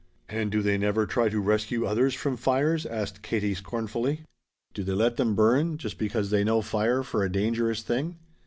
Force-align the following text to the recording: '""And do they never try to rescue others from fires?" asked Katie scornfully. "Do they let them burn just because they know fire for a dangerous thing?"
'""And 0.29 0.51
do 0.51 0.63
they 0.63 0.79
never 0.79 1.05
try 1.05 1.29
to 1.29 1.39
rescue 1.39 1.85
others 1.85 2.15
from 2.15 2.35
fires?" 2.35 2.87
asked 2.87 3.21
Katie 3.21 3.53
scornfully. 3.53 4.21
"Do 4.73 4.83
they 4.83 4.93
let 4.93 5.17
them 5.17 5.35
burn 5.35 5.77
just 5.77 5.99
because 5.99 6.31
they 6.31 6.43
know 6.43 6.63
fire 6.63 7.03
for 7.03 7.23
a 7.23 7.31
dangerous 7.31 7.83
thing?" 7.83 8.17